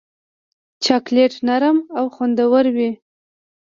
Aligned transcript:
چاکلېټ 0.83 1.33
نرم 1.47 1.77
او 1.97 2.05
خوندور 2.15 2.65
وي. 2.75 2.91